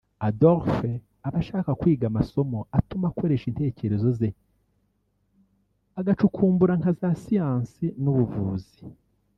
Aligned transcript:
Adolphe 0.27 0.89
aba 1.27 1.37
ashaka 1.43 1.71
kwiga 1.79 2.05
amasomo 2.07 2.59
atuma 2.77 3.05
akoresha 3.09 3.45
intekerezo 3.47 4.07
ze 4.19 4.29
agacukumbura 5.99 6.73
nka 6.79 6.91
za 6.99 7.09
siyansi 7.21 7.85
n’ubuvuzi 8.03 8.79